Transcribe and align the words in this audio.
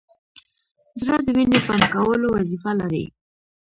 زړه 1.01 1.17
د 1.25 1.27
وینې 1.37 1.59
پمپ 1.67 1.83
کولو 1.93 2.27
وظیفه 2.37 2.71
لري. 2.79 3.03